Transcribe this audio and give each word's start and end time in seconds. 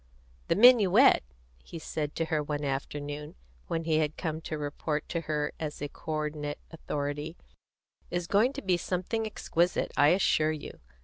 "The 0.47 0.55
minuet," 0.55 1.21
he 1.63 1.77
said 1.77 2.15
to 2.15 2.25
her 2.25 2.41
one 2.41 2.65
afternoon, 2.65 3.35
when 3.67 3.83
he 3.83 3.99
had 3.99 4.17
come 4.17 4.41
to 4.41 4.57
report 4.57 5.07
to 5.09 5.21
her 5.21 5.53
as 5.59 5.79
a 5.79 5.89
co 5.89 6.13
ordinate 6.13 6.57
authority, 6.71 7.37
"is 8.09 8.25
going 8.25 8.51
to 8.53 8.63
be 8.63 8.77
something 8.77 9.27
exquisite, 9.27 9.91
I 9.95 10.07
assure 10.07 10.53
you. 10.53 10.79